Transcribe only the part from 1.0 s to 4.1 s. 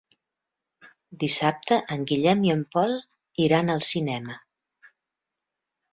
Dissabte en Guillem i en Pol iran al